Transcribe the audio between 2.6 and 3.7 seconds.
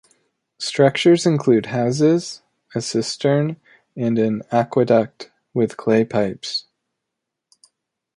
a cistern